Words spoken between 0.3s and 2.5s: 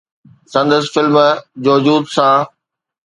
سندس فلم ”جوجود“ سان